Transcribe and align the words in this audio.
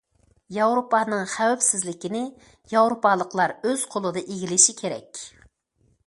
ياۋروپانىڭ 0.55 1.19
خەۋپسىزلىكىنى 1.33 2.21
ياۋروپالىقلار 2.73 3.53
ئۆز 3.69 3.83
قولىدا 3.97 4.23
ئىگىلىشى 4.25 4.75
كېرەك. 4.81 5.21